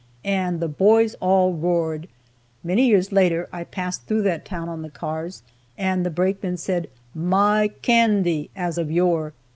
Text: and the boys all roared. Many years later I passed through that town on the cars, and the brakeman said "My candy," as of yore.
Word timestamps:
and 0.25 0.59
the 0.59 0.67
boys 0.67 1.13
all 1.19 1.53
roared. 1.53 2.07
Many 2.63 2.87
years 2.87 3.11
later 3.11 3.47
I 3.53 3.63
passed 3.63 4.07
through 4.07 4.23
that 4.23 4.45
town 4.45 4.67
on 4.67 4.81
the 4.81 4.89
cars, 4.89 5.43
and 5.77 6.03
the 6.03 6.09
brakeman 6.09 6.57
said 6.57 6.89
"My 7.13 7.67
candy," 7.83 8.49
as 8.55 8.79
of 8.79 8.89
yore. 8.89 9.33